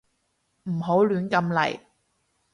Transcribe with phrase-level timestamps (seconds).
[0.63, 1.79] 唔好亂咁嚟